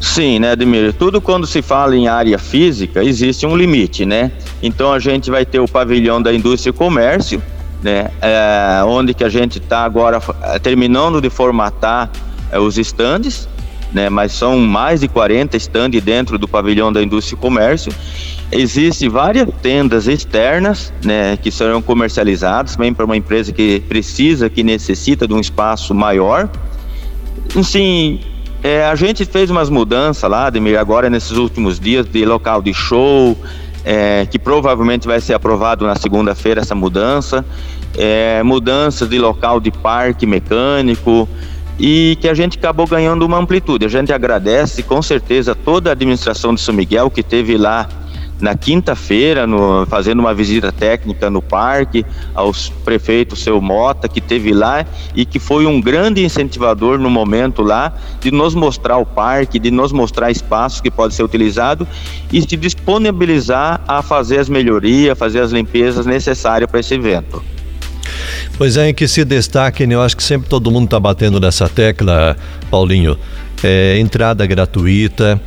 Sim, 0.00 0.38
né, 0.38 0.52
Ademir? 0.52 0.92
Tudo 0.92 1.20
quando 1.20 1.46
se 1.46 1.62
fala 1.62 1.96
em 1.96 2.06
área 2.06 2.38
física, 2.38 3.02
existe 3.02 3.46
um 3.46 3.56
limite, 3.56 4.04
né? 4.04 4.30
Então 4.62 4.92
a 4.92 4.98
gente 4.98 5.30
vai 5.30 5.44
ter 5.44 5.58
o 5.58 5.66
pavilhão 5.66 6.20
da 6.20 6.32
indústria 6.32 6.70
e 6.70 6.72
comércio, 6.72 7.42
né? 7.82 8.10
É, 8.20 8.82
onde 8.84 9.14
que 9.14 9.24
a 9.24 9.28
gente 9.28 9.58
está 9.58 9.84
agora 9.84 10.20
é, 10.42 10.58
terminando 10.58 11.20
de 11.20 11.30
formatar 11.30 12.10
é, 12.50 12.58
os 12.58 12.76
estandes, 12.76 13.48
né? 13.92 14.10
Mas 14.10 14.32
são 14.32 14.58
mais 14.58 15.00
de 15.00 15.08
40 15.08 15.56
estandes 15.56 16.02
dentro 16.02 16.38
do 16.38 16.46
pavilhão 16.46 16.92
da 16.92 17.02
indústria 17.02 17.36
e 17.36 17.40
comércio. 17.40 17.92
Existem 18.52 19.08
várias 19.08 19.48
tendas 19.62 20.06
externas, 20.06 20.92
né? 21.02 21.38
Que 21.38 21.50
serão 21.50 21.80
comercializadas 21.80 22.76
também 22.76 22.92
para 22.92 23.04
uma 23.04 23.16
empresa 23.16 23.50
que 23.50 23.80
precisa, 23.88 24.50
que 24.50 24.62
necessita 24.62 25.26
de 25.26 25.32
um 25.32 25.40
espaço 25.40 25.94
maior. 25.94 26.50
Sim, 27.62 28.20
é, 28.66 28.84
a 28.84 28.96
gente 28.96 29.24
fez 29.24 29.48
umas 29.48 29.70
mudanças 29.70 30.28
lá, 30.28 30.46
Ademir, 30.46 30.76
agora 30.76 31.08
nesses 31.08 31.30
últimos 31.36 31.78
dias, 31.78 32.04
de 32.04 32.24
local 32.24 32.60
de 32.60 32.74
show, 32.74 33.38
é, 33.84 34.26
que 34.26 34.40
provavelmente 34.40 35.06
vai 35.06 35.20
ser 35.20 35.34
aprovado 35.34 35.86
na 35.86 35.94
segunda-feira 35.94 36.62
essa 36.62 36.74
mudança, 36.74 37.44
é, 37.96 38.42
mudanças 38.42 39.08
de 39.08 39.20
local 39.20 39.60
de 39.60 39.70
parque 39.70 40.26
mecânico 40.26 41.28
e 41.78 42.18
que 42.20 42.28
a 42.28 42.34
gente 42.34 42.58
acabou 42.58 42.88
ganhando 42.88 43.24
uma 43.24 43.38
amplitude. 43.38 43.84
A 43.84 43.88
gente 43.88 44.12
agradece 44.12 44.82
com 44.82 45.00
certeza 45.00 45.54
toda 45.54 45.90
a 45.90 45.92
administração 45.92 46.52
de 46.52 46.60
São 46.60 46.74
Miguel 46.74 47.08
que 47.08 47.22
teve 47.22 47.56
lá 47.56 47.88
na 48.40 48.54
quinta-feira, 48.54 49.46
fazendo 49.88 50.20
uma 50.20 50.34
visita 50.34 50.70
técnica 50.70 51.30
no 51.30 51.40
parque, 51.40 52.04
aos 52.34 52.68
prefeitos 52.84 53.42
seu 53.42 53.60
Mota, 53.60 54.08
que 54.08 54.20
teve 54.20 54.52
lá 54.52 54.84
e 55.14 55.24
que 55.24 55.38
foi 55.38 55.66
um 55.66 55.80
grande 55.80 56.24
incentivador 56.24 56.98
no 56.98 57.08
momento 57.08 57.62
lá 57.62 57.92
de 58.20 58.30
nos 58.30 58.54
mostrar 58.54 58.98
o 58.98 59.06
parque, 59.06 59.58
de 59.58 59.70
nos 59.70 59.92
mostrar 59.92 60.30
espaços 60.30 60.80
que 60.80 60.90
pode 60.90 61.14
ser 61.14 61.22
utilizado 61.22 61.86
e 62.32 62.42
se 62.42 62.56
disponibilizar 62.56 63.80
a 63.88 64.02
fazer 64.02 64.38
as 64.38 64.48
melhorias, 64.48 65.18
fazer 65.18 65.40
as 65.40 65.52
limpezas 65.52 66.06
necessárias 66.06 66.70
para 66.70 66.80
esse 66.80 66.94
evento. 66.94 67.42
Pois 68.58 68.76
é, 68.76 68.88
em 68.88 68.94
que 68.94 69.06
se 69.06 69.24
destaque, 69.24 69.86
né, 69.86 69.94
eu 69.94 70.02
acho 70.02 70.16
que 70.16 70.22
sempre 70.22 70.48
todo 70.48 70.70
mundo 70.70 70.84
está 70.84 70.98
batendo 70.98 71.38
nessa 71.38 71.68
tecla, 71.68 72.36
Paulinho, 72.70 73.18
é, 73.62 73.98
entrada 73.98 74.46
gratuita, 74.46 75.40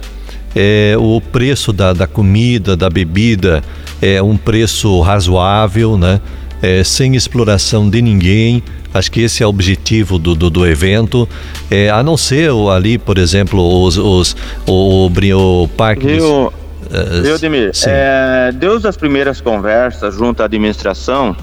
é, 0.56 0.96
o 0.98 1.22
preço 1.22 1.72
da, 1.72 1.94
da 1.94 2.08
comida, 2.08 2.76
da 2.76 2.90
bebida 2.90 3.64
é 4.02 4.22
um 4.22 4.38
preço 4.38 5.00
razoável, 5.02 5.98
né? 5.98 6.20
É, 6.62 6.84
sem 6.84 7.16
exploração 7.16 7.90
de 7.90 8.02
ninguém. 8.02 8.64
Acho 8.94 9.12
que 9.12 9.22
esse 9.22 9.44
é 9.44 9.46
o 9.46 9.50
objetivo 9.50 10.18
do, 10.18 10.34
do, 10.34 10.50
do 10.50 10.66
evento. 10.66 11.30
É, 11.70 11.90
a 11.90 12.02
não 12.02 12.18
ser 12.18 12.50
ali, 12.74 12.98
por 12.98 13.18
exemplo, 13.18 13.84
os, 13.84 13.98
os, 13.98 14.36
o, 14.66 15.08
o, 15.08 15.64
o 15.64 15.68
parque. 15.68 16.08
Viu, 16.08 16.20
dos, 16.20 17.40
viu? 17.40 17.72
É, 17.86 18.52
Deus 18.52 18.82
das 18.82 18.98
primeiras 18.98 19.40
conversas 19.40 20.16
junto 20.16 20.42
à 20.42 20.46
administração, 20.46 21.36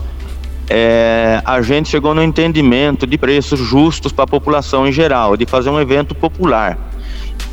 é, 0.69 1.41
a 1.45 1.63
gente 1.63 1.89
chegou 1.89 2.15
no 2.15 2.23
entendimento 2.23 3.07
de 3.07 3.17
preços 3.17 3.61
justos 3.61 4.11
para 4.11 4.25
a 4.25 4.27
população 4.27 4.87
em 4.87 4.93
geral, 4.93 5.37
de 5.37 5.47
fazer 5.47 5.71
um 5.71 5.81
evento 5.81 6.15
popular. 6.15 6.77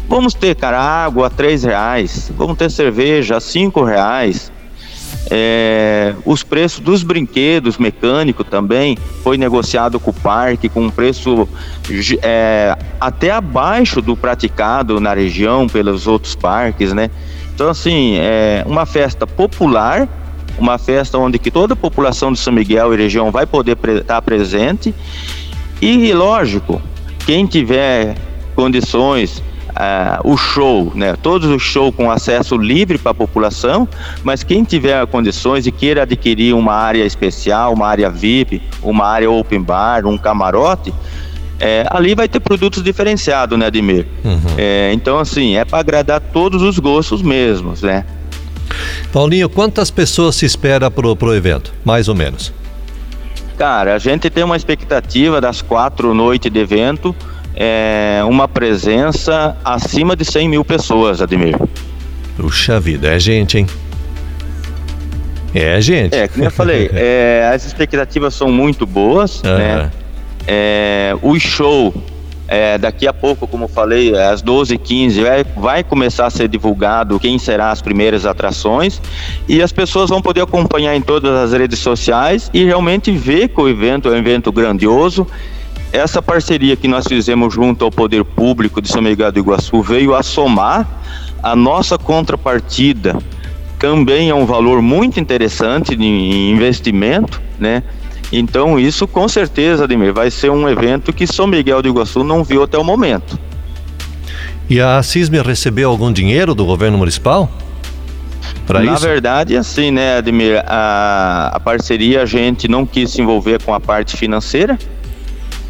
Vamos 0.08 0.34
ter, 0.34 0.56
cara, 0.56 0.80
água 0.80 1.28
a 1.28 1.30
três 1.30 1.64
reais, 1.64 2.32
vamos 2.38 2.58
ter 2.58 2.70
cerveja 2.70 3.38
a 3.38 3.40
cinco 3.40 3.84
reais. 3.84 4.52
É, 5.32 6.14
os 6.26 6.44
preços 6.44 6.80
dos 6.80 7.02
brinquedos 7.02 7.78
mecânicos 7.78 8.46
também 8.50 8.98
foi 9.24 9.38
negociado 9.38 10.00
com 10.00 10.12
o 10.12 10.14
parque 10.14 10.68
com 10.68 10.82
um 10.82 10.90
preço 10.90 11.48
é, 12.22 12.78
até 13.00 13.32
abaixo 13.32 14.02
do 14.02 14.18
praticado 14.18 15.00
na 15.00 15.14
região 15.14 15.68
pelos 15.68 16.08
outros 16.08 16.36
parques, 16.36 16.92
né? 16.94 17.10
Então 17.56 17.70
assim 17.70 18.18
é 18.18 18.64
uma 18.66 18.86
festa 18.86 19.26
popular, 19.26 20.10
uma 20.58 20.78
festa 20.78 21.18
onde 21.18 21.40
que 21.40 21.50
toda 21.50 21.74
a 21.74 21.78
população 21.78 22.34
de 22.34 22.40
São 22.40 22.52
Miguel 22.52 22.94
e 22.94 22.98
região 22.98 23.32
vai 23.32 23.46
poder 23.46 23.78
estar 23.78 24.04
tá 24.04 24.22
presente 24.22 24.94
e 25.82 26.12
lógico 26.12 26.82
quem 27.26 27.46
tiver 27.46 28.16
condições 28.56 29.42
Uh, 29.74 30.32
o 30.32 30.38
show, 30.38 30.92
né? 30.94 31.16
Todos 31.22 31.50
os 31.50 31.62
shows 31.62 31.96
com 31.96 32.12
acesso 32.12 32.56
livre 32.56 33.00
para 33.00 33.12
a 33.12 33.16
população, 33.16 33.90
mas 34.24 34.44
quem 34.44 34.64
tiver 34.64 35.04
condições 35.08 35.66
e 35.66 35.72
queira 35.72 36.04
adquirir 36.04 36.54
uma 36.54 36.74
área 36.74 37.04
especial, 37.04 37.74
uma 37.74 37.88
área 37.88 38.08
VIP, 38.08 38.62
uma 38.84 39.08
área 39.08 39.32
open 39.32 39.64
bar, 39.64 40.06
um 40.06 40.16
camarote, 40.16 40.94
é, 41.60 41.86
ali 41.90 42.14
vai 42.14 42.28
ter 42.28 42.40
produtos 42.40 42.84
diferenciados, 42.84 43.58
né, 43.58 43.68
Ademir? 43.68 44.06
Uhum. 44.24 44.42
É, 44.58 44.92
então, 44.94 45.18
assim, 45.18 45.56
é 45.56 45.66
para 45.66 45.80
agradar 45.80 46.20
todos 46.20 46.62
os 46.62 46.78
gostos 46.78 47.22
mesmos, 47.22 47.82
né? 47.82 48.06
Paulinho, 49.12 49.48
quantas 49.50 49.90
pessoas 49.90 50.36
se 50.36 50.46
espera 50.46 50.92
pro, 50.92 51.16
pro 51.16 51.34
evento, 51.34 51.74
mais 51.86 52.08
ou 52.08 52.16
menos? 52.16 52.54
Cara, 53.58 53.96
a 53.96 54.00
gente 54.00 54.30
tem 54.30 54.44
uma 54.44 54.58
expectativa 54.58 55.40
das 55.40 55.62
quatro 55.62 56.14
noites 56.14 56.52
de 56.52 56.60
evento, 56.60 57.16
é, 57.56 58.22
uma 58.26 58.48
presença 58.48 59.56
acima 59.64 60.16
de 60.16 60.26
100 60.26 60.50
mil 60.50 60.66
pessoas, 60.66 61.22
Ademir. 61.22 61.58
Puxa 62.38 62.80
vida, 62.80 63.14
é 63.14 63.20
gente, 63.20 63.60
hein? 63.60 63.68
É 65.54 65.80
gente. 65.80 66.16
É, 66.16 66.28
como 66.28 66.46
eu 66.46 66.52
falei, 66.52 66.90
é, 66.94 67.52
as 67.54 67.66
expectativas 67.66 68.34
são 68.34 68.52
muito 68.52 68.86
boas, 68.86 69.42
uhum. 69.44 69.58
né? 69.58 69.92
É, 70.48 71.16
o 71.22 71.40
show, 71.40 71.94
é, 72.48 72.78
daqui 72.78 73.08
a 73.08 73.14
pouco, 73.14 73.48
como 73.48 73.66
eu 73.66 73.68
falei, 73.68 74.18
às 74.18 74.44
12h15, 74.44 75.22
vai, 75.22 75.44
vai 75.56 75.84
começar 75.84 76.26
a 76.26 76.30
ser 76.30 76.48
divulgado 76.48 77.20
quem 77.20 77.38
serão 77.38 77.66
as 77.66 77.82
primeiras 77.82 78.26
atrações 78.26 79.02
e 79.48 79.62
as 79.62 79.72
pessoas 79.72 80.10
vão 80.10 80.22
poder 80.22 80.42
acompanhar 80.42 80.96
em 80.96 81.02
todas 81.02 81.32
as 81.32 81.58
redes 81.58 81.80
sociais 81.80 82.50
e 82.54 82.66
realmente 82.66 83.12
ver 83.12 83.50
que 83.50 83.62
o 83.62 83.70
evento 83.70 84.10
é 84.10 84.12
um 84.12 84.18
evento 84.18 84.52
grandioso 84.52 85.26
essa 85.94 86.24
parceria 86.24 86.76
que 86.76 86.88
nós 86.88 87.06
fizemos 87.08 87.54
junto 87.54 87.86
ao 87.86 87.92
Poder 87.92 88.26
Público 88.26 88.82
de 88.82 88.90
São 88.90 89.00
Miguel 89.00 89.32
do 89.32 89.38
Iguaçu 89.38 89.80
veio 89.84 90.16
a 90.16 90.24
somar 90.24 90.88
a 91.42 91.56
nossa 91.56 92.00
contrapartida. 92.00 93.16
Também 93.78 94.30
é 94.30 94.34
um 94.34 94.46
valor 94.46 94.82
muito 94.82 95.20
interessante 95.20 95.96
de 95.96 96.06
investimento, 96.06 97.40
né? 97.60 97.84
Então 98.32 98.80
isso 98.80 99.08
com 99.08 99.28
certeza, 99.28 99.84
Ademir, 99.84 100.12
vai 100.12 100.32
ser 100.32 100.50
um 100.50 100.68
evento 100.68 101.14
que 101.14 101.28
São 101.28 101.46
Miguel 101.46 101.84
do 101.84 101.90
Iguaçu 101.90 102.24
não 102.24 102.44
viu 102.44 102.64
até 102.64 102.76
o 102.76 102.84
momento. 102.84 103.38
E 104.68 104.82
a 104.82 105.04
CISME 105.04 105.42
recebeu 105.42 105.92
algum 105.92 106.12
dinheiro 106.12 106.56
do 106.56 106.66
governo 106.66 106.98
municipal? 106.98 107.52
Na 108.68 108.84
isso? 108.84 109.06
verdade, 109.06 109.56
assim, 109.56 109.92
né, 109.92 110.18
Ademir, 110.18 110.64
a, 110.66 111.52
a 111.54 111.60
parceria 111.60 112.24
a 112.24 112.26
gente 112.26 112.68
não 112.68 112.84
quis 112.84 113.12
se 113.12 113.22
envolver 113.22 113.62
com 113.62 113.74
a 113.74 113.80
parte 113.80 114.18
financeira, 114.18 114.80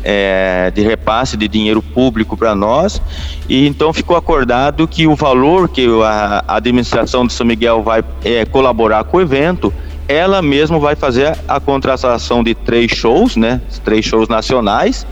é, 0.04 0.72
de 0.74 0.82
repasse 0.82 1.38
de 1.38 1.48
dinheiro 1.48 1.82
público 1.82 2.36
para 2.36 2.54
nós, 2.54 3.02
e 3.48 3.68
então 3.68 3.94
ficou 3.94 4.18
acordado 4.18 4.88
que 4.88 5.08
o 5.08 5.16
valor 5.16 5.70
que 5.70 5.88
a 6.04 6.44
administração 6.48 7.26
de 7.26 7.34
São 7.34 7.46
Miguel 7.46 7.82
vai 7.82 8.04
é, 8.24 8.46
colaborar 8.46 9.04
com 9.06 9.18
o 9.18 9.22
evento, 9.22 9.74
ela 10.08 10.42
mesma 10.42 10.78
vai 10.80 10.96
fazer 10.96 11.38
a 11.48 11.60
contratação 11.60 12.44
de 12.44 12.54
três 12.54 12.92
shows, 12.92 13.36
né? 13.36 13.62
Três 13.84 14.06
shows 14.06 14.28
nacionais, 14.28 15.08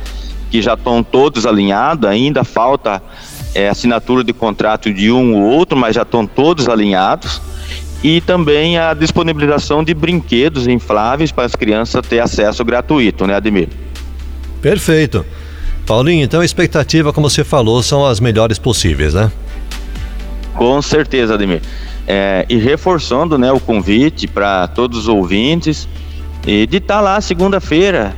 que 0.50 0.62
já 0.62 0.74
estão 0.74 1.02
todos 1.02 1.46
alinhados, 1.46 2.10
ainda 2.10 2.44
falta 2.44 3.02
é, 3.56 3.70
assinatura 3.70 4.24
de 4.24 4.34
contrato 4.34 4.94
de 4.94 5.12
um 5.12 5.36
ou 5.36 5.42
outro, 5.44 5.78
mas 5.78 5.96
já 5.96 6.02
estão 6.02 6.28
todos 6.28 6.68
alinhados. 6.68 7.42
E 8.04 8.20
também 8.20 8.80
a 8.80 8.94
disponibilização 8.94 9.84
de 9.84 9.94
brinquedos 9.94 10.68
infláveis 10.68 11.32
para 11.32 11.46
as 11.46 11.56
crianças 11.56 12.06
ter 12.08 12.20
acesso 12.20 12.66
gratuito, 12.66 13.28
né, 13.28 13.36
Ademir? 13.36 13.70
Perfeito. 14.62 15.26
Paulinho, 15.86 16.24
então 16.24 16.42
a 16.42 16.46
expectativa, 16.46 17.12
como 17.12 17.30
você 17.30 17.44
falou, 17.44 17.82
são 17.82 18.06
as 18.06 18.20
melhores 18.20 18.60
possíveis, 18.60 19.14
né? 19.14 19.32
Com 20.56 20.82
certeza, 20.82 21.34
Ademir. 21.34 21.62
É, 22.08 22.46
e 22.48 22.58
reforçando 22.58 23.38
né, 23.38 23.52
o 23.52 23.60
convite 23.60 24.28
para 24.28 24.68
todos 24.68 25.00
os 25.00 25.08
ouvintes 25.08 25.88
e 26.46 26.68
de 26.68 26.78
estar 26.78 26.96
tá 26.96 27.02
lá 27.02 27.22
segunda-feira. 27.22 28.16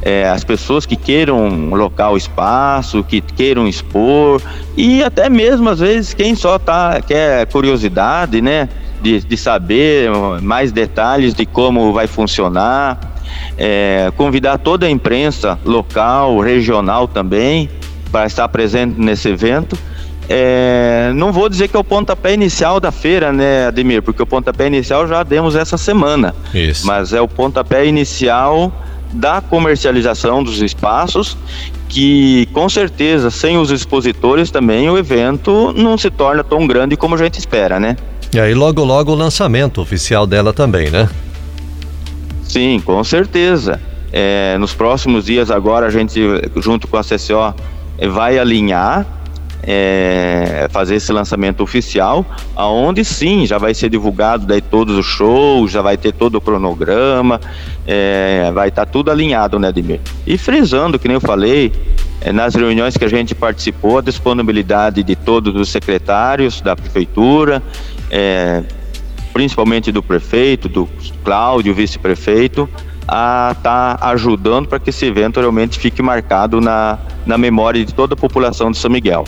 É, 0.00 0.28
as 0.28 0.44
pessoas 0.44 0.84
que 0.84 0.96
queiram 0.96 1.70
local 1.70 2.16
espaço, 2.16 3.02
que 3.02 3.20
queiram 3.20 3.66
expor, 3.66 4.40
e 4.76 5.02
até 5.02 5.30
mesmo 5.30 5.68
às 5.68 5.80
vezes 5.80 6.12
quem 6.12 6.34
só 6.34 6.58
tá, 6.58 7.00
quer 7.00 7.46
curiosidade, 7.46 8.40
né? 8.42 8.68
De, 9.02 9.20
de 9.20 9.36
saber 9.36 10.10
mais 10.42 10.72
detalhes 10.72 11.34
de 11.34 11.44
como 11.44 11.92
vai 11.92 12.06
funcionar 12.06 13.13
é, 13.56 14.12
convidar 14.16 14.58
toda 14.58 14.86
a 14.86 14.90
imprensa 14.90 15.58
local, 15.64 16.38
regional 16.40 17.06
também, 17.08 17.68
para 18.10 18.26
estar 18.26 18.48
presente 18.48 19.00
nesse 19.00 19.28
evento. 19.28 19.76
É, 20.28 21.12
não 21.14 21.32
vou 21.32 21.48
dizer 21.48 21.68
que 21.68 21.76
é 21.76 21.78
o 21.78 21.84
pontapé 21.84 22.32
inicial 22.32 22.80
da 22.80 22.90
feira, 22.90 23.32
né, 23.32 23.66
Ademir? 23.66 24.02
Porque 24.02 24.22
o 24.22 24.26
pontapé 24.26 24.66
inicial 24.66 25.06
já 25.06 25.22
demos 25.22 25.54
essa 25.54 25.76
semana. 25.76 26.34
Isso. 26.54 26.86
Mas 26.86 27.12
é 27.12 27.20
o 27.20 27.28
pontapé 27.28 27.86
inicial 27.86 28.72
da 29.12 29.40
comercialização 29.40 30.42
dos 30.42 30.60
espaços, 30.60 31.36
que 31.88 32.46
com 32.52 32.68
certeza, 32.68 33.30
sem 33.30 33.56
os 33.56 33.70
expositores 33.70 34.50
também, 34.50 34.90
o 34.90 34.98
evento 34.98 35.72
não 35.76 35.96
se 35.96 36.10
torna 36.10 36.42
tão 36.42 36.66
grande 36.66 36.96
como 36.96 37.14
a 37.14 37.18
gente 37.18 37.38
espera, 37.38 37.78
né? 37.78 37.96
E 38.32 38.40
aí 38.40 38.52
logo 38.52 38.82
logo 38.82 39.12
o 39.12 39.14
lançamento 39.14 39.80
oficial 39.80 40.26
dela 40.26 40.52
também, 40.52 40.90
né? 40.90 41.08
Sim, 42.54 42.80
com 42.84 43.02
certeza. 43.02 43.80
É, 44.12 44.56
nos 44.58 44.72
próximos 44.72 45.24
dias 45.24 45.50
agora 45.50 45.86
a 45.86 45.90
gente, 45.90 46.20
junto 46.58 46.86
com 46.86 46.96
a 46.96 47.02
CCO, 47.02 47.52
vai 48.12 48.38
alinhar, 48.38 49.04
é, 49.60 50.68
fazer 50.70 50.94
esse 50.94 51.12
lançamento 51.12 51.64
oficial, 51.64 52.24
aonde 52.54 53.04
sim 53.04 53.44
já 53.44 53.58
vai 53.58 53.74
ser 53.74 53.88
divulgado 53.88 54.46
daí 54.46 54.60
todos 54.60 54.96
os 54.96 55.04
shows, 55.04 55.72
já 55.72 55.82
vai 55.82 55.96
ter 55.96 56.12
todo 56.12 56.36
o 56.36 56.40
cronograma, 56.40 57.40
é, 57.84 58.52
vai 58.54 58.68
estar 58.68 58.86
tá 58.86 58.92
tudo 58.92 59.10
alinhado, 59.10 59.58
né, 59.58 59.66
Ademir? 59.66 59.98
E 60.24 60.38
frisando, 60.38 60.96
que 60.96 61.08
nem 61.08 61.16
eu 61.16 61.20
falei, 61.20 61.72
é, 62.20 62.30
nas 62.30 62.54
reuniões 62.54 62.96
que 62.96 63.04
a 63.04 63.08
gente 63.08 63.34
participou, 63.34 63.98
a 63.98 64.00
disponibilidade 64.00 65.02
de 65.02 65.16
todos 65.16 65.56
os 65.56 65.70
secretários 65.70 66.60
da 66.60 66.76
prefeitura, 66.76 67.60
é, 68.08 68.62
principalmente 69.34 69.90
do 69.90 70.00
prefeito, 70.00 70.68
do 70.68 70.88
Cláudio, 71.24 71.74
vice-prefeito, 71.74 72.68
a 73.06 73.52
estar 73.54 73.98
tá 73.98 74.08
ajudando 74.10 74.68
para 74.68 74.78
que 74.78 74.90
esse 74.90 75.04
evento 75.04 75.40
realmente 75.40 75.78
fique 75.78 76.00
marcado 76.00 76.60
na, 76.60 76.98
na 77.26 77.36
memória 77.36 77.84
de 77.84 77.92
toda 77.92 78.14
a 78.14 78.16
população 78.16 78.70
de 78.70 78.78
São 78.78 78.90
Miguel. 78.90 79.24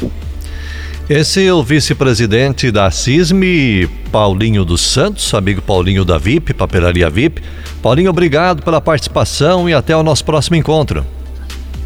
Esse 1.10 1.46
é 1.46 1.52
o 1.52 1.62
vice-presidente 1.62 2.70
da 2.70 2.90
CISME, 2.90 3.88
Paulinho 4.10 4.64
dos 4.64 4.80
Santos, 4.80 5.34
amigo 5.34 5.60
Paulinho 5.60 6.04
da 6.04 6.18
VIP, 6.18 6.54
Papelaria 6.54 7.10
VIP. 7.10 7.42
Paulinho, 7.82 8.10
obrigado 8.10 8.62
pela 8.62 8.80
participação 8.80 9.68
e 9.68 9.74
até 9.74 9.96
o 9.96 10.02
nosso 10.02 10.24
próximo 10.24 10.56
encontro. 10.56 11.04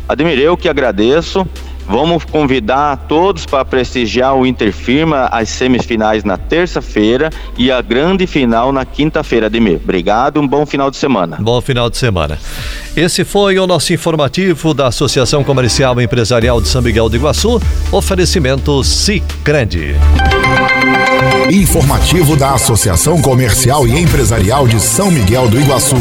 Admir, 0.08 0.38
eu 0.38 0.56
que 0.56 0.68
agradeço. 0.68 1.46
Vamos 1.90 2.24
convidar 2.24 2.96
todos 3.08 3.44
para 3.44 3.64
prestigiar 3.64 4.36
o 4.36 4.46
Interfirma, 4.46 5.28
as 5.32 5.48
semifinais 5.48 6.22
na 6.22 6.38
terça-feira 6.38 7.30
e 7.58 7.68
a 7.72 7.82
grande 7.82 8.28
final 8.28 8.70
na 8.70 8.84
quinta-feira, 8.84 9.46
Ademir. 9.46 9.80
Obrigado, 9.82 10.40
um 10.40 10.46
bom 10.46 10.64
final 10.64 10.88
de 10.88 10.96
semana. 10.96 11.36
Bom 11.40 11.60
final 11.60 11.90
de 11.90 11.96
semana. 11.98 12.38
Esse 12.96 13.24
foi 13.24 13.58
o 13.58 13.66
nosso 13.66 13.92
informativo 13.92 14.72
da 14.72 14.86
Associação 14.86 15.42
Comercial 15.42 16.00
e 16.00 16.04
Empresarial 16.04 16.60
de 16.60 16.68
São 16.68 16.80
Miguel 16.80 17.08
do 17.08 17.16
Iguaçu. 17.16 17.60
Oferecimento 17.90 18.84
Cicred. 18.84 19.96
Informativo 21.50 22.36
da 22.36 22.52
Associação 22.54 23.20
Comercial 23.20 23.84
e 23.84 23.98
Empresarial 23.98 24.68
de 24.68 24.78
São 24.78 25.10
Miguel 25.10 25.48
do 25.48 25.60
Iguaçu. 25.60 26.00